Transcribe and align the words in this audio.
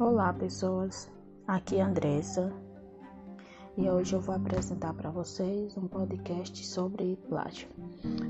Olá, 0.00 0.32
pessoas. 0.32 1.08
Aqui 1.46 1.76
é 1.76 1.82
Andressa 1.82 2.52
e 3.78 3.88
hoje 3.88 4.16
eu 4.16 4.20
vou 4.20 4.34
apresentar 4.34 4.92
para 4.92 5.08
vocês 5.08 5.76
um 5.76 5.86
podcast 5.86 6.66
sobre 6.66 7.16
plágio. 7.28 7.68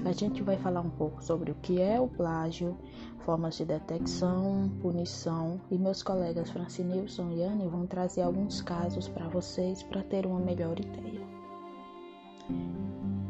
A 0.04 0.12
gente 0.12 0.42
vai 0.42 0.58
falar 0.58 0.82
um 0.82 0.90
pouco 0.90 1.24
sobre 1.24 1.50
o 1.50 1.54
que 1.54 1.80
é 1.80 1.98
o 1.98 2.06
plágio, 2.06 2.76
formas 3.24 3.56
de 3.56 3.64
detecção, 3.64 4.70
punição 4.82 5.58
e 5.70 5.78
meus 5.78 6.02
colegas 6.02 6.50
Francinilson 6.50 7.30
e 7.30 7.42
Anne 7.42 7.66
vão 7.66 7.86
trazer 7.86 8.20
alguns 8.20 8.60
casos 8.60 9.08
para 9.08 9.26
vocês 9.28 9.82
para 9.82 10.02
ter 10.02 10.26
uma 10.26 10.40
melhor 10.40 10.78
ideia. 10.78 11.26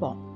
Bom, 0.00 0.33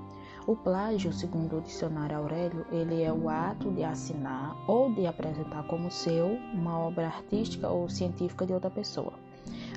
o 0.48 0.56
plágio, 0.56 1.12
segundo 1.12 1.58
o 1.58 1.61
dicionário 1.61 2.16
Aurélio, 2.16 2.64
ele 2.72 3.02
é 3.02 3.12
o 3.12 3.29
ato 3.29 3.70
de 3.70 3.84
assinar 3.84 4.56
ou 4.66 4.90
de 4.94 5.06
apresentar 5.06 5.62
como 5.64 5.90
seu 5.90 6.26
uma 6.54 6.79
obra 6.79 7.06
artística 7.08 7.68
ou 7.68 7.86
científica 7.86 8.46
de 8.46 8.54
outra 8.54 8.70
pessoa. 8.70 9.12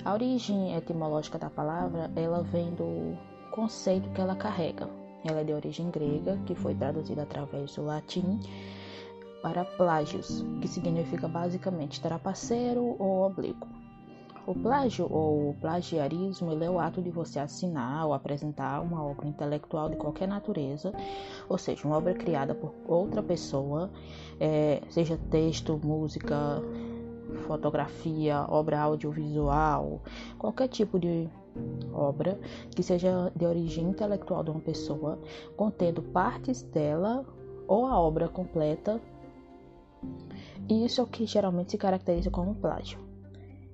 A 0.06 0.14
origem 0.14 0.74
etimológica 0.74 1.38
da 1.38 1.50
palavra, 1.50 2.10
ela 2.16 2.42
vem 2.42 2.74
do 2.74 3.18
conceito 3.52 4.10
que 4.12 4.22
ela 4.22 4.34
carrega. 4.34 4.90
Ela 5.26 5.42
é 5.42 5.44
de 5.44 5.52
origem 5.52 5.92
grega, 5.92 6.40
que 6.46 6.56
foi 6.56 6.74
traduzida 6.74 7.24
através 7.24 7.76
do 7.76 7.84
latim 7.84 8.40
para 9.44 9.66
plágios, 9.66 10.46
que 10.62 10.70
significa 10.70 11.28
basicamente 11.28 12.00
trapaceiro 12.00 12.96
ou 12.98 13.26
oblíquo. 13.26 13.68
O 14.48 14.56
plágio 14.56 15.08
ou 15.12 15.56
plagiarismo 15.62 16.52
é 16.64 16.70
o 16.70 16.80
ato 16.80 17.00
de 17.00 17.12
você 17.12 17.40
assinar 17.40 18.08
ou 18.08 18.14
apresentar 18.14 18.82
uma 18.82 19.04
obra 19.04 19.28
intelectual 19.28 19.90
de 19.90 19.96
qualquer 19.96 20.28
natureza, 20.28 20.92
ou 21.48 21.60
seja, 21.60 21.88
uma 21.88 21.98
obra 21.98 22.14
criada 22.16 22.56
por 22.56 22.74
outra 22.88 23.22
pessoa, 23.22 23.90
é, 24.40 24.82
seja 24.90 25.18
texto, 25.30 25.80
música, 25.84 26.62
fotografia, 27.46 28.46
obra 28.50 28.82
audiovisual, 28.82 30.02
qualquer 30.40 30.68
tipo 30.68 31.00
de 31.00 31.30
obra 31.94 32.40
que 32.76 32.82
seja 32.82 33.32
de 33.36 33.46
origem 33.46 33.90
intelectual 33.90 34.44
de 34.44 34.50
uma 34.50 34.60
pessoa, 34.60 35.20
contendo 35.56 36.02
partes 36.02 36.64
dela 36.64 37.24
ou 37.68 37.86
a 37.86 38.00
obra 38.00 38.28
completa. 38.28 39.00
E 40.68 40.84
isso 40.86 41.00
é 41.00 41.04
o 41.04 41.08
que 41.08 41.28
geralmente 41.28 41.72
se 41.72 41.78
caracteriza 41.78 42.32
como 42.32 42.56
plágio. 42.56 43.11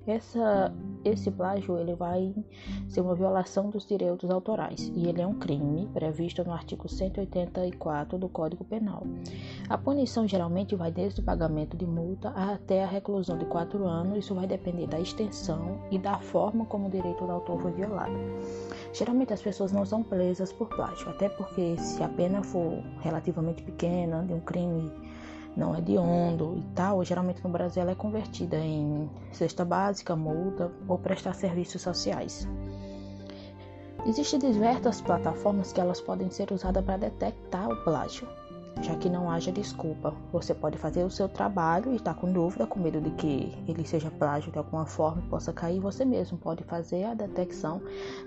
Essa, 0.07 0.73
esse 1.03 1.29
plágio 1.29 1.77
ele 1.77 1.93
vai 1.93 2.33
ser 2.87 3.01
uma 3.01 3.13
violação 3.13 3.69
dos 3.69 3.85
direitos 3.85 4.29
autorais 4.29 4.89
e 4.95 5.05
ele 5.05 5.21
é 5.21 5.27
um 5.27 5.33
crime 5.37 5.85
previsto 5.93 6.45
no 6.45 6.53
artigo 6.53 6.87
184 6.87 8.17
do 8.17 8.29
Código 8.29 8.63
Penal. 8.63 9.03
A 9.67 9.77
punição 9.77 10.25
geralmente 10.25 10.77
vai 10.77 10.93
desde 10.93 11.19
o 11.19 11.23
pagamento 11.23 11.75
de 11.75 11.85
multa 11.85 12.29
até 12.29 12.85
a 12.85 12.87
reclusão 12.87 13.37
de 13.37 13.43
quatro 13.45 13.85
anos. 13.85 14.19
Isso 14.19 14.33
vai 14.33 14.47
depender 14.47 14.87
da 14.87 14.97
extensão 14.97 15.77
e 15.91 15.99
da 15.99 16.17
forma 16.19 16.65
como 16.65 16.87
o 16.87 16.91
direito 16.91 17.25
do 17.25 17.31
autor 17.33 17.61
foi 17.61 17.73
violado. 17.73 18.15
Geralmente 18.93 19.33
as 19.33 19.41
pessoas 19.41 19.73
não 19.73 19.85
são 19.85 20.03
presas 20.03 20.53
por 20.53 20.69
plágio, 20.69 21.09
até 21.09 21.27
porque 21.27 21.77
se 21.77 22.01
a 22.01 22.07
pena 22.07 22.41
for 22.41 22.81
relativamente 23.01 23.61
pequena 23.61 24.23
de 24.23 24.33
um 24.33 24.39
crime 24.39 24.89
não 25.57 25.75
é 25.75 25.81
de 25.81 25.97
ondo 25.97 26.55
e 26.55 26.61
tal, 26.75 27.03
geralmente 27.03 27.43
no 27.43 27.49
Brasil 27.49 27.81
ela 27.81 27.91
é 27.91 27.95
convertida 27.95 28.57
em 28.57 29.09
cesta 29.31 29.65
básica, 29.65 30.15
multa 30.15 30.71
ou 30.87 30.99
prestar 30.99 31.33
serviços 31.33 31.81
sociais. 31.81 32.47
Existem 34.05 34.39
diversas 34.39 35.01
plataformas 35.01 35.73
que 35.73 35.81
elas 35.81 35.99
podem 35.99 36.29
ser 36.29 36.51
usadas 36.51 36.85
para 36.85 36.97
detectar 36.97 37.67
o 37.69 37.83
plágio, 37.83 38.27
já 38.83 38.95
que 38.95 39.09
não 39.09 39.31
haja 39.31 39.51
desculpa. 39.51 40.13
Você 40.31 40.53
pode 40.53 40.77
fazer 40.77 41.03
o 41.03 41.09
seu 41.09 41.27
trabalho 41.27 41.91
e 41.91 41.95
está 41.95 42.13
com 42.13 42.31
dúvida, 42.31 42.67
com 42.67 42.79
medo 42.79 43.01
de 43.01 43.09
que 43.11 43.51
ele 43.67 43.85
seja 43.85 44.11
plágio 44.11 44.51
de 44.51 44.59
alguma 44.59 44.85
forma 44.85 45.23
e 45.25 45.29
possa 45.29 45.51
cair, 45.51 45.79
você 45.79 46.05
mesmo 46.05 46.37
pode 46.37 46.63
fazer 46.63 47.03
a 47.05 47.15
detecção 47.15 47.81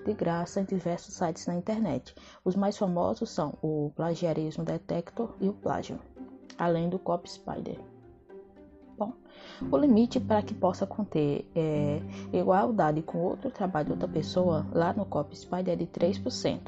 de 0.05 0.13
graça 0.13 0.61
em 0.61 0.65
diversos 0.65 1.15
sites 1.15 1.47
na 1.47 1.55
internet. 1.55 2.13
Os 2.45 2.57
mais 2.57 2.77
famosos 2.77 3.31
são 3.31 3.55
o 3.63 3.93
Plagiarismo 3.95 4.65
Detector 4.65 5.33
e 5.41 5.49
o 5.49 5.53
Plágio 5.53 5.99
além 6.61 6.91
do 6.91 6.99
Cop 6.99 7.29
Spider. 7.29 7.79
Bom, 8.99 9.15
o 9.73 9.77
limite 9.79 10.21
para 10.21 10.43
que 10.43 10.53
possa 10.53 10.87
conter 10.87 11.51
é, 11.55 12.03
igualdade 12.33 13.01
com 13.01 13.19
outro 13.19 13.51
trabalho 13.51 13.87
de 13.87 13.93
outra 13.93 14.09
pessoa 14.09 14.67
lá 14.73 14.93
no 14.93 15.07
Cop 15.07 15.35
Spider 15.35 15.73
é 15.73 15.77
de 15.77 15.87
3%. 15.87 16.61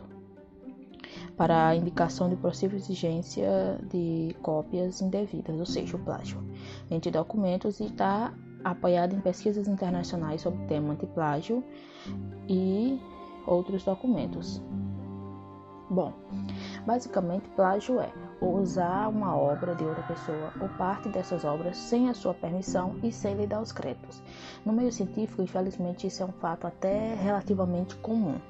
Para 1.36 1.68
a 1.68 1.76
indicação 1.76 2.30
de 2.30 2.36
possível 2.36 2.78
exigência 2.78 3.78
de 3.90 4.34
cópias 4.40 5.02
indevidas, 5.02 5.58
ou 5.58 5.66
seja, 5.66 5.96
o 5.96 6.00
plágio, 6.00 6.42
entre 6.90 7.10
documentos 7.10 7.80
e 7.80 7.84
está 7.84 8.32
apoiado 8.64 9.14
em 9.14 9.20
pesquisas 9.20 9.68
internacionais 9.68 10.40
sobre 10.40 10.64
o 10.64 10.66
tema 10.66 10.94
antiplágio 10.94 11.62
e 12.48 12.98
outros 13.46 13.84
documentos. 13.84 14.62
Bom, 15.90 16.14
basicamente, 16.86 17.48
plágio 17.50 18.00
é 18.00 18.10
usar 18.46 19.08
uma 19.08 19.36
obra 19.36 19.74
de 19.74 19.84
outra 19.84 20.02
pessoa 20.04 20.52
ou 20.60 20.68
parte 20.70 21.08
dessas 21.08 21.44
obras 21.44 21.76
sem 21.76 22.08
a 22.08 22.14
sua 22.14 22.34
permissão 22.34 22.96
e 23.02 23.12
sem 23.12 23.34
lhe 23.34 23.46
dar 23.46 23.60
os 23.60 23.72
créditos. 23.72 24.22
No 24.64 24.72
meio 24.72 24.92
científico, 24.92 25.42
infelizmente, 25.42 26.06
isso 26.06 26.22
é 26.22 26.26
um 26.26 26.32
fato 26.32 26.66
até 26.66 27.14
relativamente 27.14 27.96
comum 27.96 28.40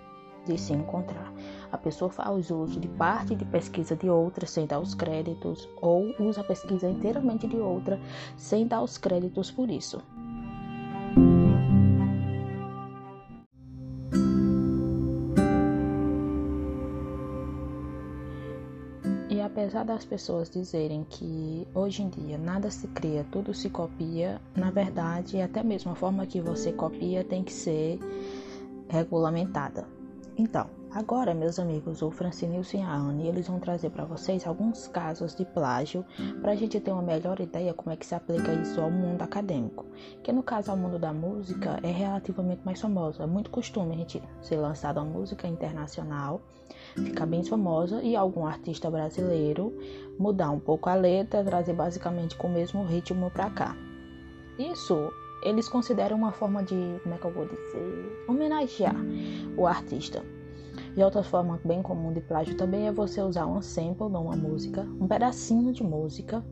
de 0.44 0.58
se 0.58 0.72
encontrar. 0.72 1.32
A 1.70 1.78
pessoa 1.78 2.10
faz 2.10 2.50
uso 2.50 2.80
de 2.80 2.88
parte 2.88 3.34
de 3.34 3.44
pesquisa 3.44 3.94
de 3.94 4.08
outra 4.08 4.46
sem 4.46 4.66
dar 4.66 4.80
os 4.80 4.94
créditos 4.94 5.68
ou 5.80 6.14
usa 6.18 6.40
a 6.40 6.44
pesquisa 6.44 6.88
inteiramente 6.88 7.46
de 7.46 7.56
outra 7.56 8.00
sem 8.36 8.66
dar 8.66 8.82
os 8.82 8.98
créditos 8.98 9.50
por 9.50 9.70
isso. 9.70 10.02
Apesar 19.42 19.84
das 19.84 20.04
pessoas 20.04 20.48
dizerem 20.48 21.04
que 21.08 21.66
hoje 21.74 22.02
em 22.02 22.08
dia 22.08 22.38
nada 22.38 22.70
se 22.70 22.86
cria, 22.88 23.26
tudo 23.30 23.52
se 23.52 23.68
copia, 23.68 24.40
na 24.54 24.70
verdade, 24.70 25.40
até 25.40 25.62
mesmo 25.62 25.92
a 25.92 25.94
forma 25.94 26.26
que 26.26 26.40
você 26.40 26.72
copia 26.72 27.24
tem 27.24 27.42
que 27.42 27.52
ser 27.52 27.98
regulamentada. 28.88 29.86
Então, 30.36 30.66
agora, 30.90 31.34
meus 31.34 31.58
amigos, 31.58 32.00
o 32.00 32.10
Francinilson 32.10 32.78
e 32.78 32.80
a 32.80 32.94
Anne, 32.94 33.28
eles 33.28 33.48
vão 33.48 33.60
trazer 33.60 33.90
para 33.90 34.04
vocês 34.04 34.46
alguns 34.46 34.88
casos 34.88 35.34
de 35.34 35.44
plágio 35.44 36.04
para 36.40 36.52
a 36.52 36.54
gente 36.56 36.80
ter 36.80 36.90
uma 36.90 37.02
melhor 37.02 37.38
ideia 37.38 37.74
como 37.74 37.92
é 37.92 37.96
que 37.96 38.06
se 38.06 38.14
aplica 38.14 38.52
isso 38.54 38.80
ao 38.80 38.90
mundo 38.90 39.20
acadêmico. 39.20 39.84
Que 40.22 40.32
no 40.32 40.42
caso 40.42 40.70
ao 40.70 40.76
mundo 40.76 40.98
da 40.98 41.12
música 41.12 41.78
é 41.82 41.90
relativamente 41.90 42.62
mais 42.64 42.80
famoso. 42.80 43.22
É 43.22 43.26
muito 43.26 43.50
costume 43.50 43.94
a 43.94 43.98
gente 43.98 44.22
ser 44.40 44.56
lançado 44.56 44.98
uma 44.98 45.06
música 45.06 45.46
internacional 45.46 46.40
ficar 46.94 47.26
bem 47.26 47.42
famosa 47.42 48.02
e 48.02 48.14
algum 48.14 48.46
artista 48.46 48.90
brasileiro 48.90 49.76
mudar 50.18 50.50
um 50.50 50.60
pouco 50.60 50.88
a 50.88 50.94
letra, 50.94 51.44
trazer 51.44 51.72
basicamente 51.72 52.36
com 52.36 52.48
o 52.48 52.52
mesmo 52.52 52.84
ritmo 52.84 53.30
para 53.30 53.50
cá. 53.50 53.76
Isso 54.58 55.10
eles 55.42 55.68
consideram 55.68 56.16
uma 56.16 56.32
forma 56.32 56.62
de, 56.62 56.76
como 57.02 57.14
é 57.14 57.18
que 57.18 57.24
eu 57.24 57.32
vou 57.32 57.46
dizer, 57.46 58.24
homenagear 58.28 58.94
o 59.56 59.66
artista. 59.66 60.22
E 60.96 61.02
outra 61.02 61.22
forma 61.22 61.60
bem 61.64 61.82
comum 61.82 62.12
de 62.12 62.20
plágio 62.20 62.56
também 62.56 62.86
é 62.86 62.92
você 62.92 63.20
usar 63.20 63.46
um 63.46 63.60
sample 63.60 64.08
de 64.08 64.16
uma 64.16 64.36
música, 64.36 64.86
um 65.00 65.08
pedacinho 65.08 65.72
de 65.72 65.82
música, 65.82 66.44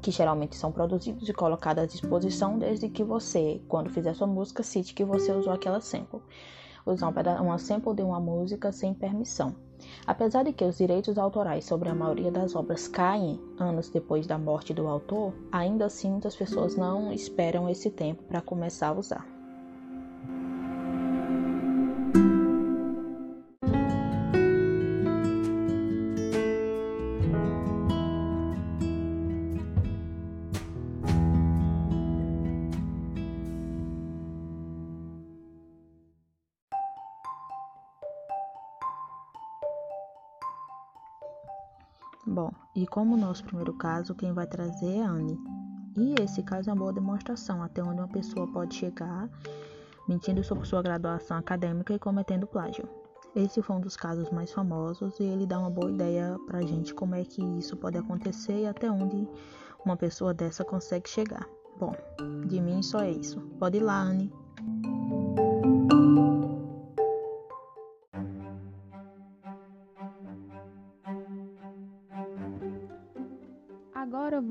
que 0.00 0.10
geralmente 0.10 0.56
são 0.56 0.72
produzidos 0.72 1.28
e 1.28 1.32
colocados 1.32 1.82
à 1.82 1.86
disposição 1.86 2.58
desde 2.58 2.88
que 2.88 3.04
você, 3.04 3.60
quando 3.68 3.90
fizer 3.90 4.14
sua 4.14 4.26
música, 4.26 4.62
cite 4.62 4.94
que 4.94 5.04
você 5.04 5.32
usou 5.32 5.52
aquela 5.52 5.80
sample 5.80 6.20
usar 6.86 7.12
uma 7.40 7.58
sample 7.58 7.94
de 7.94 8.02
uma 8.02 8.20
música 8.20 8.70
sem 8.72 8.94
permissão. 8.94 9.54
Apesar 10.06 10.44
de 10.44 10.52
que 10.52 10.64
os 10.64 10.78
direitos 10.78 11.18
autorais 11.18 11.64
sobre 11.64 11.88
a 11.88 11.94
maioria 11.94 12.30
das 12.30 12.54
obras 12.54 12.88
caem 12.88 13.38
anos 13.58 13.90
depois 13.90 14.26
da 14.26 14.38
morte 14.38 14.72
do 14.72 14.86
autor, 14.86 15.34
ainda 15.52 15.86
assim 15.86 16.10
muitas 16.10 16.36
pessoas 16.36 16.76
não 16.76 17.12
esperam 17.12 17.68
esse 17.68 17.90
tempo 17.90 18.22
para 18.22 18.40
começar 18.40 18.88
a 18.88 18.98
usar. 18.98 19.35
Bom, 42.26 42.50
e 42.74 42.86
como 42.86 43.14
o 43.14 43.18
nosso 43.18 43.44
primeiro 43.44 43.72
caso, 43.74 44.14
quem 44.14 44.32
vai 44.32 44.46
trazer 44.46 44.96
é 44.96 45.02
a 45.02 45.10
Anne. 45.10 45.38
E 45.96 46.14
esse 46.20 46.42
caso 46.42 46.68
é 46.68 46.72
uma 46.72 46.78
boa 46.80 46.92
demonstração 46.92 47.62
até 47.62 47.82
onde 47.82 48.00
uma 48.00 48.08
pessoa 48.08 48.50
pode 48.52 48.74
chegar 48.74 49.30
mentindo 50.08 50.42
sobre 50.42 50.66
sua 50.66 50.82
graduação 50.82 51.36
acadêmica 51.36 51.94
e 51.94 51.98
cometendo 51.98 52.46
plágio. 52.46 52.88
Esse 53.34 53.60
foi 53.62 53.76
um 53.76 53.80
dos 53.80 53.96
casos 53.96 54.30
mais 54.30 54.52
famosos 54.52 55.18
e 55.20 55.24
ele 55.24 55.46
dá 55.46 55.58
uma 55.58 55.70
boa 55.70 55.90
ideia 55.90 56.36
pra 56.46 56.62
gente 56.62 56.94
como 56.94 57.14
é 57.14 57.24
que 57.24 57.42
isso 57.58 57.76
pode 57.76 57.98
acontecer 57.98 58.62
e 58.62 58.66
até 58.66 58.90
onde 58.90 59.28
uma 59.84 59.96
pessoa 59.96 60.32
dessa 60.32 60.64
consegue 60.64 61.08
chegar. 61.08 61.46
Bom, 61.78 61.92
de 62.46 62.60
mim 62.60 62.82
só 62.82 63.00
é 63.00 63.10
isso. 63.10 63.40
Pode 63.58 63.76
ir 63.76 63.82
lá, 63.82 64.00
Anne. 64.00 64.32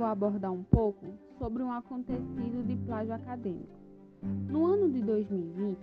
Vou 0.06 0.12
abordar 0.12 0.52
um 0.52 0.64
pouco 0.64 1.04
sobre 1.40 1.64
um 1.64 1.72
acontecido 1.72 2.64
de 2.68 2.76
plágio 2.86 3.14
acadêmico. 3.14 3.74
No 4.48 4.66
ano 4.66 4.92
de 4.92 5.02
2020, 5.02 5.80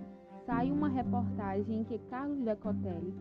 saiu 0.47 0.75
uma 0.75 0.89
reportagem 0.89 1.81
em 1.81 1.85
que 1.85 1.99
Carlos 2.09 2.39
Decotelli, 2.39 3.13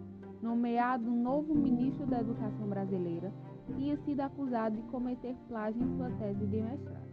nomeado 0.43 1.09
novo 1.09 1.55
ministro 1.55 2.05
da 2.05 2.21
Educação 2.21 2.67
brasileira, 2.67 3.31
tinha 3.75 3.97
sido 4.05 4.21
acusado 4.21 4.75
de 4.75 4.83
cometer 4.83 5.35
plágio 5.47 5.81
em 5.81 5.97
sua 5.97 6.09
tese 6.11 6.45
de 6.45 6.61
mestrado. 6.61 7.11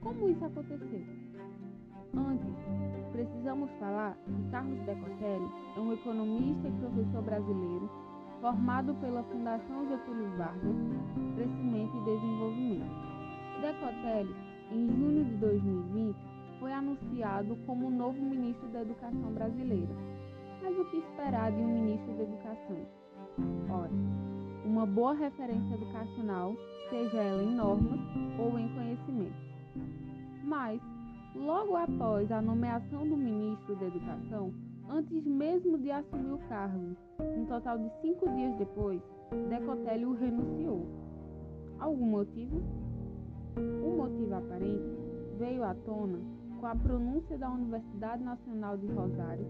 Como 0.00 0.28
isso 0.28 0.44
aconteceu? 0.44 1.02
Antes, 2.14 2.54
precisamos 3.10 3.70
falar 3.80 4.16
que 4.24 4.50
Carlos 4.50 4.80
Decotelli 4.86 5.50
é 5.76 5.80
um 5.80 5.92
economista 5.92 6.68
e 6.68 6.72
professor 6.72 7.22
brasileiro 7.22 7.90
formado 8.40 8.94
pela 8.94 9.22
Fundação 9.24 9.88
Getúlio 9.88 10.30
Vargas, 10.36 10.76
Crescimento 11.34 11.96
e 11.96 12.04
Desenvolvimento. 12.04 13.10
Decotelli, 13.60 14.34
em 14.72 14.88
junho 14.88 15.24
de 15.24 15.36
2020, 15.36 16.16
foi 16.58 16.72
anunciado 16.72 17.56
como 17.66 17.90
novo 17.90 18.20
ministro 18.20 18.68
da 18.68 18.80
Educação 18.80 19.32
brasileira. 19.32 19.94
Mas 20.62 20.78
o 20.78 20.84
que 20.90 20.96
esperar 20.98 21.52
de 21.52 21.58
um 21.58 21.68
ministro 21.68 22.14
da 22.14 22.22
Educação? 22.22 22.86
Ora, 23.70 23.90
uma 24.64 24.86
boa 24.86 25.14
referência 25.14 25.74
educacional, 25.74 26.54
seja 26.88 27.18
ela 27.18 27.42
em 27.42 27.54
normas 27.54 28.00
ou 28.38 28.58
em 28.58 28.68
conhecimento. 28.74 29.50
Mas, 30.44 30.80
logo 31.34 31.76
após 31.76 32.30
a 32.32 32.40
nomeação 32.40 33.06
do 33.06 33.16
ministro 33.16 33.76
da 33.76 33.86
Educação, 33.86 34.52
antes 34.90 35.24
mesmo 35.24 35.78
de 35.78 35.90
assumir 35.90 36.32
o 36.32 36.38
cargo. 36.48 36.96
Um 37.20 37.46
total 37.46 37.78
de 37.78 37.88
cinco 38.00 38.28
dias 38.30 38.56
depois, 38.56 39.00
Decotelli 39.48 40.04
renunciou. 40.16 40.86
Algum 41.78 42.06
motivo? 42.06 42.60
O 43.56 43.96
motivo 43.96 44.34
aparente 44.34 44.98
veio 45.38 45.62
à 45.62 45.74
tona 45.74 46.18
com 46.60 46.66
a 46.66 46.74
pronúncia 46.74 47.38
da 47.38 47.48
Universidade 47.50 48.22
Nacional 48.22 48.76
de 48.76 48.86
Rosário, 48.88 49.46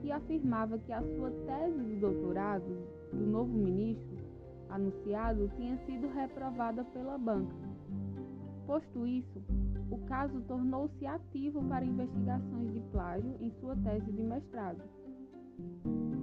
que 0.00 0.10
afirmava 0.10 0.78
que 0.78 0.92
a 0.92 1.02
sua 1.02 1.30
tese 1.30 1.84
de 1.84 1.96
doutorado 1.96 2.76
do 3.12 3.26
novo 3.26 3.52
ministro 3.52 4.18
anunciado 4.68 5.50
tinha 5.56 5.76
sido 5.86 6.08
reprovada 6.08 6.84
pela 6.84 7.16
banca. 7.16 7.69
Posto 8.70 9.04
isso, 9.04 9.42
o 9.90 9.98
caso 10.06 10.40
tornou-se 10.42 11.04
ativo 11.04 11.60
para 11.64 11.84
investigações 11.84 12.72
de 12.72 12.78
plágio 12.92 13.34
em 13.40 13.50
sua 13.58 13.74
tese 13.74 14.12
de 14.12 14.22
mestrado. 14.22 14.80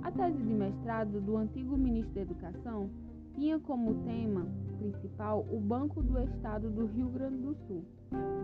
A 0.01 0.09
tese 0.09 0.37
de 0.37 0.53
mestrado 0.53 1.19
do 1.19 1.35
antigo 1.35 1.75
ministro 1.75 2.13
da 2.13 2.21
Educação 2.21 2.89
tinha 3.35 3.59
como 3.59 3.95
tema 4.05 4.47
principal 4.77 5.45
o 5.51 5.59
Banco 5.59 6.01
do 6.01 6.17
Estado 6.19 6.69
do 6.69 6.85
Rio 6.85 7.09
Grande 7.09 7.41
do 7.41 7.53
Sul, 7.67 7.83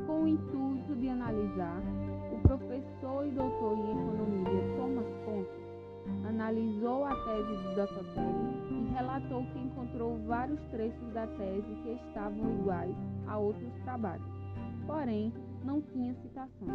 com 0.05 0.23
o 0.23 0.27
intuito 0.27 0.97
de 0.97 1.07
analisar 1.07 1.81
o 2.33 2.41
professor 2.45 3.25
e 3.25 3.31
doutor 3.31 3.77
em 3.77 3.91
economia 3.91 4.75
Thomas 4.75 5.07
Pontes 5.23 5.72
analisou 6.27 7.05
a 7.05 7.15
tese 7.15 7.57
de 7.57 7.75
Docotelli 7.75 8.53
e 8.71 8.93
relatou 8.93 9.43
que 9.45 9.59
encontrou 9.59 10.17
vários 10.25 10.59
trechos 10.71 11.13
da 11.13 11.27
tese 11.27 11.75
que 11.83 11.91
estavam 12.07 12.59
iguais 12.59 12.95
a 13.27 13.37
outros 13.37 13.73
trabalhos 13.83 14.43
porém 14.85 15.33
não 15.63 15.81
tinha 15.81 16.13
citação. 16.15 16.67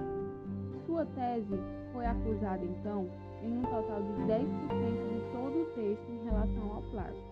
Sua 0.86 1.04
tese 1.06 1.58
foi 1.92 2.06
acusada 2.06 2.64
então 2.64 3.08
em 3.42 3.58
um 3.58 3.62
total 3.62 4.02
de 4.02 4.12
10% 4.22 5.08
de 5.08 5.32
todo 5.32 5.62
o 5.62 5.66
texto 5.74 6.10
em 6.10 6.24
relação 6.24 6.72
ao 6.72 6.82
plágio, 6.82 7.22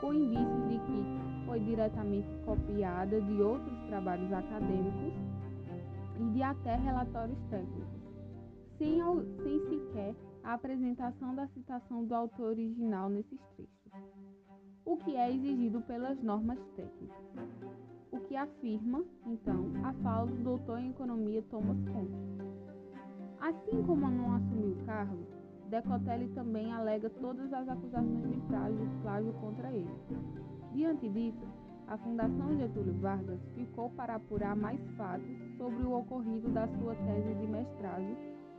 com 0.00 0.12
indícios 0.12 0.68
de 0.68 0.78
que 0.78 1.46
foi 1.46 1.60
diretamente 1.60 2.28
copiada 2.44 3.20
de 3.20 3.40
outros 3.40 3.78
trabalhos 3.88 4.32
acadêmicos 4.32 5.14
e 6.20 6.24
de 6.30 6.42
até 6.42 6.76
relatórios 6.76 7.38
técnicos, 7.50 8.02
sem, 8.78 9.00
sem 9.42 9.60
sequer 9.68 10.14
a 10.44 10.54
apresentação 10.54 11.34
da 11.34 11.46
citação 11.48 12.04
do 12.04 12.14
autor 12.14 12.50
original 12.50 13.08
nesses 13.08 13.40
trechos, 13.56 13.92
o 14.84 14.96
que 14.96 15.16
é 15.16 15.32
exigido 15.32 15.80
pelas 15.82 16.20
normas 16.22 16.58
técnicas 16.76 17.22
o 18.12 18.20
que 18.20 18.36
afirma, 18.36 19.02
então, 19.26 19.72
a 19.82 19.92
fala 19.94 20.26
do 20.26 20.44
doutor 20.44 20.78
em 20.78 20.90
economia 20.90 21.42
Thomas 21.50 21.78
Kuhn. 21.88 22.06
Assim 23.40 23.82
como 23.84 24.06
não 24.08 24.34
assumiu 24.34 24.72
o 24.72 24.84
cargo, 24.84 25.26
Decotelli 25.70 26.28
também 26.34 26.70
alega 26.70 27.08
todas 27.08 27.50
as 27.50 27.66
acusações 27.66 28.30
de 28.30 28.40
plágio, 28.42 28.86
plágio 29.00 29.32
contra 29.40 29.72
ele. 29.72 29.90
Diante 30.74 31.08
disso, 31.08 31.46
a 31.88 31.96
Fundação 31.96 32.54
Getúlio 32.58 32.92
Vargas 33.00 33.40
ficou 33.54 33.88
para 33.90 34.16
apurar 34.16 34.54
mais 34.54 34.80
fatos 34.98 35.56
sobre 35.56 35.82
o 35.82 35.96
ocorrido 35.98 36.50
da 36.50 36.68
sua 36.68 36.94
tese 36.94 37.34
de 37.34 37.46
mestrado 37.46 38.16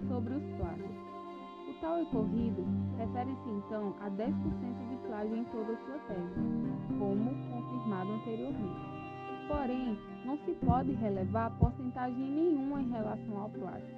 sobre 0.08 0.34
os 0.34 0.44
plágios. 0.58 1.13
O 1.74 1.76
tal 1.82 2.04
ocorrido 2.04 2.64
refere-se 2.98 3.50
então 3.50 3.96
a 4.00 4.08
10% 4.12 4.30
de 4.90 4.96
plágio 5.08 5.36
em 5.36 5.44
toda 5.46 5.74
a 5.74 5.78
sua 5.78 5.98
tese, 6.08 6.40
como 7.00 7.32
confirmado 7.50 8.12
anteriormente. 8.12 8.86
Porém, 9.48 9.98
não 10.24 10.38
se 10.46 10.54
pode 10.66 10.92
relevar 10.94 11.50
porcentagem 11.58 12.32
nenhuma 12.32 12.80
em 12.80 12.92
relação 12.92 13.42
ao 13.42 13.50
plágio. 13.50 13.98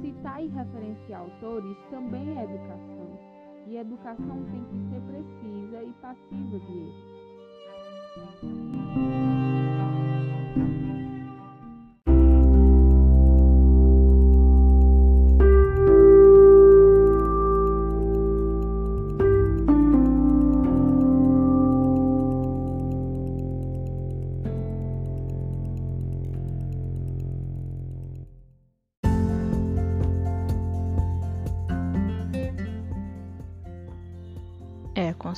Citar 0.00 0.42
e 0.42 0.48
referenciar 0.48 1.20
autores 1.20 1.76
também 1.90 2.38
é 2.38 2.44
educação, 2.44 3.18
e 3.66 3.76
educação 3.76 4.42
tem 4.50 4.64
que 4.64 4.78
ser 4.88 5.02
precisa 5.02 5.82
e 5.82 5.92
passiva 6.00 6.58
de 6.60 6.78
erros. 6.78 7.12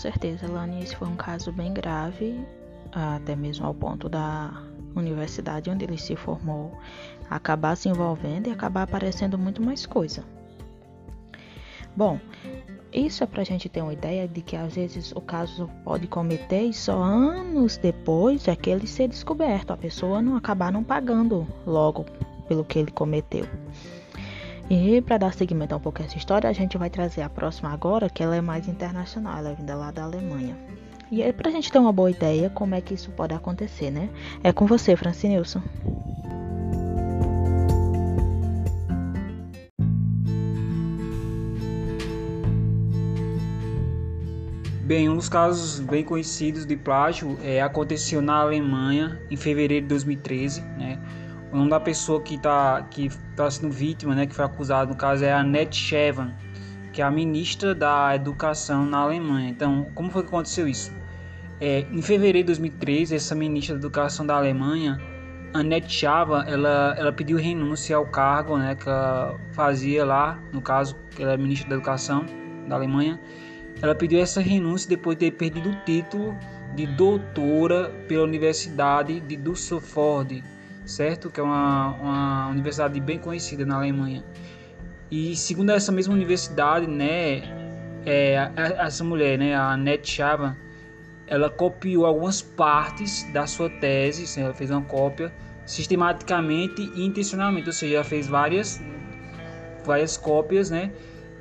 Certeza, 0.03 0.51
Lani, 0.51 0.83
esse 0.83 0.97
foi 0.97 1.07
um 1.07 1.17
caso 1.17 1.53
bem 1.53 1.73
grave, 1.73 2.45
até 2.91 3.37
mesmo 3.37 3.65
ao 3.65 3.73
ponto 3.73 4.09
da 4.09 4.51
universidade 4.95 5.71
onde 5.71 5.85
ele 5.85 5.97
se 5.97 6.15
formou 6.17 6.77
acabar 7.31 7.77
se 7.77 7.89
envolvendo 7.89 8.49
e 8.49 8.51
acabar 8.51 8.83
aparecendo 8.83 9.39
muito 9.39 9.63
mais 9.63 9.87
coisa. 9.87 10.25
Bom, 11.97 12.19
isso 12.93 13.23
é 13.23 13.27
para 13.27 13.43
a 13.43 13.45
gente 13.45 13.69
ter 13.69 13.81
uma 13.81 13.93
ideia 13.93 14.27
de 14.27 14.43
que 14.43 14.57
às 14.57 14.75
vezes 14.75 15.13
o 15.13 15.21
caso 15.21 15.71
pode 15.85 16.07
cometer 16.09 16.63
e 16.63 16.75
só 16.75 17.01
anos 17.01 17.77
depois 17.77 18.49
é 18.49 18.57
que 18.57 18.71
ele 18.71 18.87
ser 18.87 19.09
descoberto, 19.09 19.73
a 19.73 19.77
pessoa 19.77 20.21
não 20.21 20.37
acabar 20.37 20.73
não 20.73 20.83
pagando 20.83 21.47
logo 21.67 22.05
pelo 22.49 22.65
que 22.65 22.79
ele 22.79 22.91
cometeu. 22.91 23.47
E 24.75 25.03
para 25.03 25.19
dar 25.19 25.35
seguimento 25.35 25.75
a 25.75 25.77
um 25.77 25.81
pouco 25.81 26.01
a 26.01 26.07
essa 26.07 26.17
história, 26.17 26.49
a 26.49 26.53
gente 26.55 26.79
vai 26.79 26.89
trazer 26.89 27.21
a 27.21 27.29
próxima 27.29 27.71
agora, 27.71 28.09
que 28.09 28.23
ela 28.23 28.35
é 28.35 28.41
mais 28.41 28.67
internacional, 28.67 29.37
ela 29.37 29.51
é 29.51 29.55
vinda 29.55 29.75
lá 29.75 29.91
da 29.91 30.03
Alemanha. 30.03 30.57
E 31.11 31.23
aí, 31.23 31.31
para 31.31 31.51
a 31.51 31.53
gente 31.53 31.71
ter 31.71 31.79
uma 31.79 31.93
boa 31.93 32.11
ideia 32.11 32.49
como 32.49 32.75
é 32.75 32.81
que 32.81 32.95
isso 32.95 33.11
pode 33.11 33.35
acontecer, 33.35 33.91
né? 33.91 34.09
É 34.43 34.51
com 34.51 34.65
você, 34.65 34.97
Francinilson. 34.97 35.61
Bem, 44.85 45.07
um 45.11 45.17
dos 45.17 45.29
casos 45.29 45.81
bem 45.81 46.03
conhecidos 46.03 46.65
de 46.65 46.79
plágio 46.79 47.39
é, 47.43 47.61
aconteceu 47.61 48.23
na 48.23 48.37
Alemanha 48.37 49.21
em 49.31 49.37
fevereiro 49.37 49.85
de 49.85 49.91
2013, 49.91 50.63
né? 50.79 50.99
O 51.53 51.57
nome 51.57 51.69
da 51.69 51.79
pessoa 51.79 52.19
que 52.23 52.37
está 52.37 52.81
que 52.91 53.11
tá 53.37 53.51
sendo 53.51 53.71
vítima, 53.71 54.15
né, 54.15 54.27
que 54.27 54.35
foi 54.35 54.45
acusada 54.45 54.91
no 54.91 54.97
caso 54.97 55.23
é 55.23 55.31
Annette 55.31 55.77
Schevan, 55.77 56.33
que 56.95 57.03
é 57.03 57.05
a 57.05 57.11
ministra 57.11 57.75
da 57.75 58.17
Educação 58.17 58.87
na 58.87 58.99
Alemanha. 58.99 59.51
Então, 59.51 59.87
como 59.95 60.11
foi 60.11 60.23
que 60.23 60.29
aconteceu 60.29 60.67
isso? 60.67 60.91
É, 61.61 61.81
em 61.93 62.01
fevereiro 62.01 62.47
de 62.47 62.55
2003, 62.55 63.13
essa 63.13 63.35
ministra 63.35 63.77
da 63.77 63.81
Educação 63.81 64.25
da 64.25 64.35
Alemanha, 64.35 64.99
Annette 65.53 65.93
Schava, 65.93 66.43
ela, 66.49 66.95
ela 66.97 67.13
pediu 67.13 67.37
renúncia 67.37 67.97
ao 67.97 68.07
cargo 68.07 68.57
né, 68.57 68.75
que 68.75 68.89
ela 68.89 69.39
fazia 69.53 70.07
lá, 70.07 70.39
no 70.53 70.63
caso, 70.63 70.97
que 71.11 71.23
ela 71.23 71.35
é 71.35 71.37
ministra 71.37 71.69
da 71.69 71.75
Educação 71.75 72.25
da 72.67 72.77
Alemanha. 72.77 73.21
Ela 73.83 73.95
pediu 73.95 74.19
essa 74.21 74.41
renúncia 74.41 74.89
depois 74.89 75.19
de 75.19 75.31
ter 75.31 75.37
perdido 75.37 75.69
o 75.69 75.77
título 75.85 76.35
de 76.75 76.87
doutora 76.87 77.91
pela 78.09 78.25
Universidade 78.25 79.21
de 79.21 79.37
Düsseldorf 79.37 80.43
certo? 80.85 81.31
Que 81.31 81.41
é 81.41 81.43
uma, 81.43 81.89
uma 81.95 82.49
universidade 82.49 82.99
bem 83.01 83.19
conhecida 83.19 83.65
na 83.65 83.77
Alemanha. 83.77 84.25
E 85.11 85.37
segundo 85.37 85.71
essa 85.71 85.93
mesma 85.93 86.15
universidade, 86.15 86.87
né, 86.87 87.43
é, 88.07 88.51
essa 88.79 89.05
mulher, 89.05 89.39
né, 89.39 89.55
a 89.55 89.77
Net 89.77 90.09
Chava, 90.11 90.57
ela 91.27 91.51
copiou 91.51 92.07
algumas 92.07 92.43
partes 92.43 93.23
da 93.33 93.47
sua 93.47 93.69
tese, 93.69 94.25
assim, 94.25 94.43
ela 94.43 94.55
fez 94.55 94.71
uma 94.71 94.83
cópia 94.83 95.33
sistematicamente 95.65 96.83
e 96.95 97.05
intencionalmente, 97.05 97.69
ou 97.69 97.73
seja, 97.73 97.97
ela 97.97 98.05
fez 98.05 98.27
várias 98.27 98.83
várias 99.85 100.17
cópias, 100.17 100.71
né? 100.71 100.93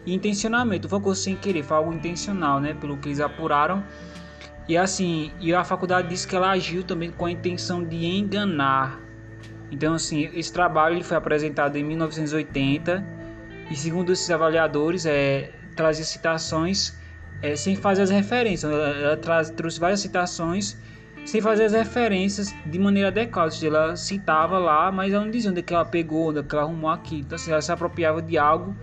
Intencionalmente, 0.05 0.88
foi 0.88 1.00
coisa 1.00 1.21
sem 1.21 1.36
querer, 1.36 1.63
foi 1.63 1.77
algo 1.77 1.93
intencional, 1.93 2.60
né? 2.60 2.74
Pelo 2.74 2.98
que 2.98 3.10
eles 3.10 3.19
apuraram. 3.19 3.83
E 4.67 4.77
assim, 4.77 5.31
e 5.39 5.53
a 5.53 5.63
faculdade 5.63 6.07
disse 6.07 6.27
que 6.27 6.36
ela 6.36 6.51
agiu 6.51 6.83
também 6.83 7.12
com 7.12 7.25
a 7.25 7.31
intenção 7.31 7.83
de 7.83 8.05
enganar. 8.05 9.00
Então, 9.72 9.94
assim, 9.94 10.30
esse 10.34 10.51
trabalho 10.51 10.96
ele 10.96 11.04
foi 11.04 11.16
apresentado 11.16 11.78
em 11.78 11.84
1980 11.84 13.04
e 13.70 13.75
segundo 13.75 14.12
esses 14.12 14.30
avaliadores, 14.30 15.06
é 15.06 15.51
trazia 15.75 16.04
citações 16.04 16.94
é, 17.42 17.56
sem 17.56 17.75
fazer 17.75 18.01
as 18.01 18.10
referências. 18.10 18.72
Ela, 18.72 18.90
ela 18.90 19.18
traz, 19.18 19.50
trouxe 19.50 19.80
várias 19.80 20.01
citações 20.01 20.78
sem 21.25 21.40
fazer 21.40 21.66
as 21.66 21.74
referências 21.74 22.54
de 22.66 22.78
maneira 22.78 23.08
adequada. 23.08 23.50
Seja, 23.50 23.68
ela 23.68 23.96
citava 23.96 24.60
lá, 24.60 24.92
mas 24.92 25.13
ela 25.13 25.24
não 25.24 25.32
dizia 25.32 25.50
onde 25.50 25.60
é 25.60 25.63
que 25.63 25.74
ela 25.74 25.86
pegou, 25.86 26.30
onde 26.30 26.40
é 26.40 26.44
que 26.44 26.54
ela 26.54 26.66
arrumou 26.66 26.90
aqui. 26.90 27.20
Então, 27.20 27.38
assim, 27.38 27.51
ela 27.51 27.62
se 27.62 27.72
apropriava 27.72 28.22
de 28.22 28.38
algo 28.38 28.75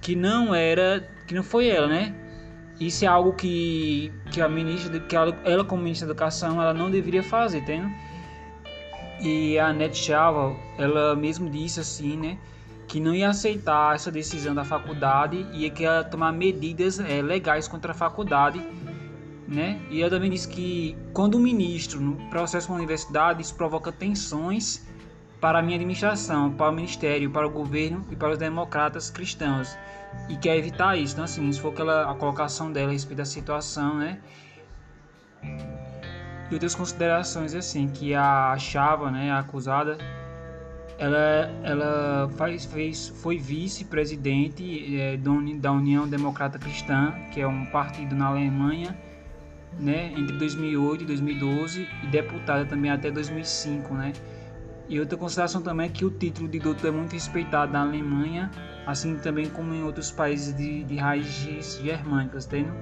que 0.00 0.14
não 0.14 0.54
era, 0.54 1.08
que 1.26 1.34
não 1.34 1.42
foi 1.42 1.68
ela, 1.68 1.88
né? 1.88 2.14
Isso 2.78 3.04
é 3.04 3.08
algo 3.08 3.34
que, 3.34 4.10
que 4.30 4.40
a 4.40 4.48
ministra, 4.48 4.98
que 5.00 5.14
ela, 5.14 5.38
ela 5.44 5.64
como 5.64 5.82
ministra 5.82 6.06
da 6.06 6.12
Educação, 6.12 6.62
ela 6.62 6.72
não 6.72 6.90
deveria 6.90 7.22
fazer, 7.22 7.58
entende? 7.58 7.92
E 9.20 9.58
a 9.58 9.72
Net 9.72 9.96
Chava, 9.96 10.56
ela 10.78 11.14
mesmo 11.14 11.50
disse 11.50 11.80
assim, 11.80 12.16
né? 12.16 12.38
que 12.90 12.98
não 12.98 13.14
ia 13.14 13.28
aceitar 13.28 13.94
essa 13.94 14.10
decisão 14.10 14.52
da 14.52 14.64
faculdade 14.64 15.46
e 15.52 15.70
que 15.70 15.84
ia 15.84 16.02
tomar 16.02 16.32
medidas 16.32 16.98
é, 16.98 17.22
legais 17.22 17.68
contra 17.68 17.92
a 17.92 17.94
faculdade, 17.94 18.60
né? 19.46 19.80
E 19.88 20.00
ela 20.00 20.10
também 20.10 20.28
disse 20.28 20.48
que 20.48 20.96
quando 21.12 21.36
o 21.36 21.38
ministro 21.38 22.00
no 22.00 22.16
processo 22.30 22.66
com 22.66 22.72
a 22.72 22.76
universidade 22.76 23.42
isso 23.42 23.54
provoca 23.54 23.92
tensões 23.92 24.84
para 25.40 25.60
a 25.60 25.62
minha 25.62 25.76
administração, 25.76 26.50
para 26.50 26.68
o 26.68 26.74
ministério, 26.74 27.30
para 27.30 27.46
o 27.46 27.50
governo 27.50 28.04
e 28.10 28.16
para 28.16 28.30
os 28.30 28.38
democratas 28.38 29.08
cristãos 29.08 29.78
e 30.28 30.36
quer 30.36 30.56
evitar 30.56 30.98
isso. 30.98 31.12
Então 31.12 31.24
assim, 31.24 31.48
isso 31.48 31.60
foi 31.60 31.70
aquela 31.70 32.10
a 32.10 32.14
colocação 32.16 32.72
dela 32.72 32.88
a 32.88 32.92
respeito 32.92 33.18
da 33.18 33.24
situação, 33.24 33.98
né? 33.98 34.18
E 36.50 36.54
outras 36.54 36.74
considerações 36.74 37.54
assim 37.54 37.88
que 37.88 38.14
a 38.14 38.56
Chava, 38.58 39.10
né, 39.10 39.30
a 39.30 39.38
acusada 39.38 39.96
ela, 41.00 41.50
ela 41.62 42.28
faz, 42.36 42.66
fez, 42.66 43.08
foi 43.08 43.38
vice-presidente 43.38 45.00
é, 45.00 45.16
da 45.16 45.72
União 45.72 46.06
Democrata 46.06 46.58
Cristã, 46.58 47.14
que 47.32 47.40
é 47.40 47.46
um 47.46 47.64
partido 47.66 48.14
na 48.14 48.26
Alemanha, 48.26 48.94
né, 49.78 50.12
entre 50.12 50.36
2008 50.36 51.04
e 51.04 51.06
2012, 51.06 51.88
e 52.02 52.06
deputada 52.08 52.66
também 52.66 52.90
até 52.90 53.10
2005, 53.10 53.94
né. 53.94 54.12
E 54.90 55.00
outra 55.00 55.16
consideração 55.16 55.62
também 55.62 55.86
é 55.86 55.88
que 55.88 56.04
o 56.04 56.10
título 56.10 56.48
de 56.48 56.58
doutor 56.58 56.88
é 56.88 56.90
muito 56.90 57.12
respeitado 57.12 57.72
na 57.72 57.80
Alemanha, 57.80 58.50
assim 58.86 59.16
também 59.16 59.48
como 59.48 59.72
em 59.72 59.82
outros 59.82 60.10
países 60.10 60.54
de, 60.54 60.84
de 60.84 60.96
raízes 60.96 61.80
germânicas, 61.80 62.44
entendeu? 62.44 62.74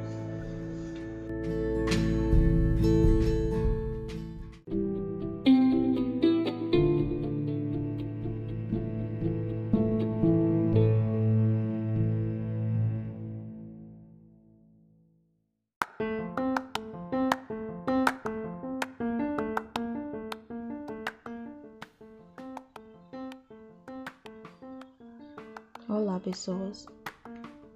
Pessoas. 26.29 26.87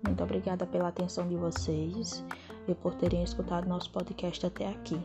Muito 0.06 0.22
obrigada 0.22 0.66
pela 0.66 0.88
atenção 0.88 1.26
de 1.26 1.36
vocês 1.36 2.22
e 2.68 2.74
por 2.74 2.94
terem 2.94 3.22
escutado 3.22 3.66
nosso 3.66 3.90
podcast 3.90 4.44
até 4.44 4.68
aqui. 4.68 5.00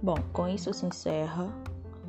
Bom, 0.00 0.16
com 0.32 0.46
isso 0.46 0.72
se 0.72 0.86
encerra 0.86 1.52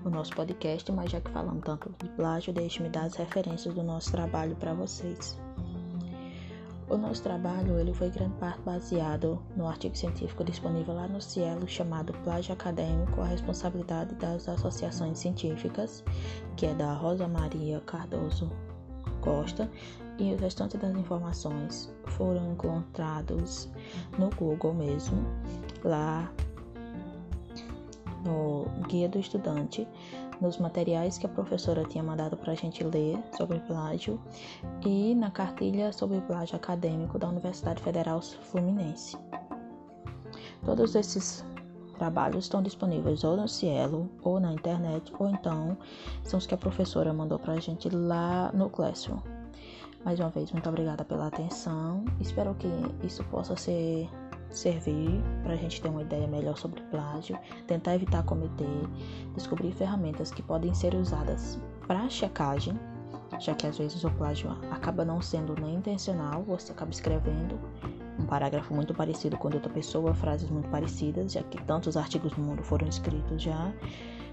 o 0.06 0.10
nosso 0.10 0.36
podcast, 0.36 0.92
mas 0.92 1.12
já 1.12 1.20
que 1.22 1.32
falamos 1.32 1.64
tanto 1.64 1.94
de 1.98 2.10
plágio, 2.10 2.54
deixe-me 2.54 2.90
dar 2.90 3.06
as 3.06 3.16
referências 3.16 3.74
do 3.74 3.82
nosso 3.82 4.12
trabalho 4.12 4.56
para 4.56 4.74
vocês. 4.74 5.40
O 6.90 6.98
nosso 6.98 7.24
trabalho 7.24 7.80
ele 7.80 7.94
foi 7.94 8.10
grande 8.12 8.36
parte 8.36 8.62
baseado 8.62 9.42
no 9.56 9.66
artigo 9.68 9.98
científico 9.98 10.44
disponível 10.44 10.94
lá 10.94 11.08
no 11.08 11.22
Cielo 11.22 11.68
chamado 11.68 12.14
Plágio 12.24 12.54
Acadêmico, 12.54 13.22
a 13.22 13.26
responsabilidade 13.26 14.14
das 14.16 14.48
associações 14.48 15.18
científicas, 15.18 16.04
que 16.56 16.68
é 16.68 16.76
da 16.76 16.94
Rosa 16.94 17.28
Maria 17.28 17.80
Cardoso 17.80 18.52
Costa 19.22 19.72
e 20.18 20.34
o 20.34 20.38
restante 20.38 20.78
das 20.78 20.96
informações 20.96 21.92
foram 22.06 22.52
encontrados 22.52 23.70
no 24.18 24.30
Google 24.32 24.74
mesmo, 24.74 25.18
lá 25.84 26.32
no 28.26 28.66
Guia 28.88 29.10
do 29.10 29.20
Estudante, 29.20 29.88
nos 30.40 30.58
materiais 30.58 31.18
que 31.18 31.26
a 31.26 31.30
professora 31.30 31.84
tinha 31.86 32.04
mandado 32.04 32.36
para 32.38 32.52
a 32.52 32.56
gente 32.56 32.84
ler 32.84 33.18
sobre 33.36 33.60
plágio 33.60 34.20
e 34.86 35.16
na 35.16 35.32
cartilha 35.32 35.92
sobre 35.94 36.20
plágio 36.22 36.56
acadêmico 36.56 37.18
da 37.18 37.28
Universidade 37.30 37.82
Federal 37.82 38.22
Fluminense. 38.22 39.18
Todos 40.66 40.96
esses 40.96 41.46
trabalhos 41.98 42.46
estão 42.46 42.62
disponíveis 42.62 43.24
ou 43.24 43.38
no 43.38 43.48
Cielo 43.48 44.10
ou 44.22 44.40
na 44.40 44.54
internet, 44.54 45.14
ou 45.20 45.30
então 45.30 45.78
são 46.24 46.38
os 46.38 46.48
que 46.48 46.54
a 46.54 46.58
professora 46.58 47.14
mandou 47.14 47.40
para 47.40 47.54
a 47.54 47.60
gente 47.60 47.90
lá 47.90 48.52
no 48.54 48.70
Classroom. 48.70 49.33
Mais 50.04 50.20
uma 50.20 50.30
vez, 50.30 50.52
muito 50.52 50.68
obrigada 50.68 51.06
pela 51.06 51.28
atenção. 51.28 52.04
Espero 52.20 52.54
que 52.56 52.68
isso 53.06 53.24
possa 53.26 53.56
ser 53.56 54.10
servir 54.50 55.24
para 55.42 55.54
a 55.54 55.56
gente 55.56 55.82
ter 55.82 55.88
uma 55.88 56.02
ideia 56.02 56.28
melhor 56.28 56.58
sobre 56.58 56.82
plágio, 56.84 57.40
tentar 57.68 57.96
evitar 57.96 58.24
cometer, 58.24 58.88
descobrir 59.34 59.72
ferramentas 59.72 60.30
que 60.30 60.44
podem 60.44 60.74
ser 60.74 60.94
usadas 60.94 61.60
para 61.88 62.08
checagem, 62.10 62.78
já 63.40 63.56
que 63.56 63.66
às 63.66 63.78
vezes 63.78 64.04
o 64.04 64.12
plágio 64.12 64.52
acaba 64.70 65.04
não 65.04 65.22
sendo 65.22 65.56
nem 65.60 65.76
intencional, 65.76 66.44
você 66.44 66.72
acaba 66.72 66.92
escrevendo 66.92 67.58
um 68.20 68.26
parágrafo 68.26 68.74
muito 68.74 68.94
parecido 68.94 69.38
com 69.38 69.48
outra 69.48 69.72
pessoa, 69.72 70.14
frases 70.14 70.50
muito 70.50 70.70
parecidas, 70.70 71.32
já 71.32 71.42
que 71.44 71.62
tantos 71.64 71.98
artigos 71.98 72.36
no 72.38 72.44
mundo 72.44 72.62
foram 72.62 72.88
escritos 72.88 73.42
já, 73.42 73.74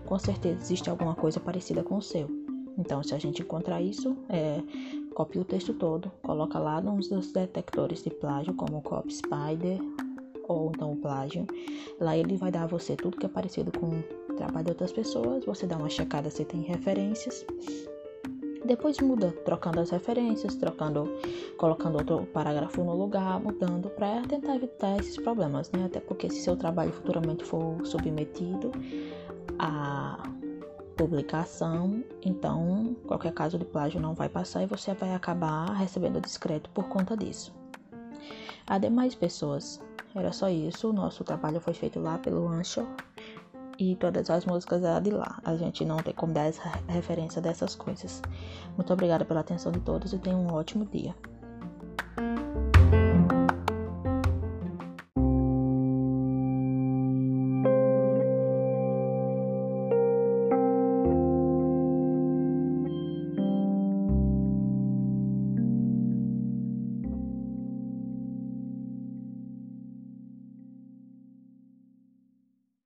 com 0.04 0.18
certeza 0.18 0.60
existe 0.60 0.90
alguma 0.90 1.14
coisa 1.14 1.40
parecida 1.40 1.82
com 1.82 1.96
o 1.96 2.02
seu. 2.02 2.28
Então, 2.78 3.02
se 3.02 3.14
a 3.14 3.18
gente 3.18 3.42
encontrar 3.42 3.80
isso, 3.82 4.16
é, 4.28 4.62
copia 5.20 5.42
o 5.42 5.44
texto 5.44 5.74
todo, 5.74 6.10
coloca 6.22 6.58
lá 6.58 6.80
nos 6.80 7.10
detectores 7.30 8.02
de 8.02 8.08
plágio, 8.08 8.54
como 8.54 8.78
o 8.78 8.80
Copy 8.80 9.12
Spider 9.12 9.78
ou 10.48 10.72
então 10.74 10.92
o 10.92 10.96
plágio. 10.96 11.46
Lá 12.00 12.16
ele 12.16 12.38
vai 12.38 12.50
dar 12.50 12.62
a 12.62 12.66
você 12.66 12.96
tudo 12.96 13.18
que 13.18 13.26
é 13.26 13.28
parecido 13.28 13.70
com 13.78 13.88
o 14.30 14.34
trabalho 14.34 14.64
de 14.64 14.70
outras 14.70 14.92
pessoas, 14.92 15.44
você 15.44 15.66
dá 15.66 15.76
uma 15.76 15.90
checada 15.90 16.30
se 16.30 16.42
tem 16.42 16.62
referências. 16.62 17.44
Depois 18.64 18.98
muda, 18.98 19.30
trocando 19.44 19.80
as 19.80 19.90
referências, 19.90 20.54
trocando, 20.54 21.04
colocando 21.58 21.98
outro 21.98 22.26
parágrafo 22.32 22.82
no 22.82 22.96
lugar, 22.96 23.38
mudando 23.40 23.90
para 23.90 24.22
tentar 24.22 24.56
evitar 24.56 24.98
esses 25.00 25.18
problemas, 25.18 25.70
né? 25.72 25.84
Até 25.84 26.00
porque 26.00 26.30
se 26.30 26.40
seu 26.40 26.56
trabalho 26.56 26.92
futuramente 26.92 27.44
for 27.44 27.84
submetido 27.84 28.72
a 29.58 30.22
publicação, 30.96 32.02
então 32.22 32.96
qualquer 33.06 33.32
caso 33.32 33.58
de 33.58 33.64
plágio 33.64 34.00
não 34.00 34.14
vai 34.14 34.28
passar 34.28 34.62
e 34.62 34.66
você 34.66 34.92
vai 34.94 35.14
acabar 35.14 35.72
recebendo 35.74 36.20
discreto 36.20 36.68
por 36.70 36.88
conta 36.88 37.16
disso. 37.16 37.52
Ademais, 38.66 39.14
pessoas, 39.14 39.80
era 40.14 40.32
só 40.32 40.48
isso. 40.48 40.90
O 40.90 40.92
nosso 40.92 41.24
trabalho 41.24 41.60
foi 41.60 41.74
feito 41.74 41.98
lá 41.98 42.18
pelo 42.18 42.46
Ancho 42.48 42.86
e 43.78 43.96
todas 43.96 44.28
as 44.28 44.44
músicas 44.44 44.84
eram 44.84 45.02
de 45.02 45.10
lá. 45.10 45.40
A 45.44 45.56
gente 45.56 45.84
não 45.84 45.96
tem 45.96 46.14
como 46.14 46.32
dar 46.32 46.44
essa 46.44 46.62
referência 46.86 47.40
dessas 47.40 47.74
coisas. 47.74 48.22
Muito 48.76 48.92
obrigada 48.92 49.24
pela 49.24 49.40
atenção 49.40 49.72
de 49.72 49.80
todos 49.80 50.12
e 50.12 50.18
tenham 50.18 50.40
um 50.40 50.52
ótimo 50.52 50.84
dia. 50.84 51.14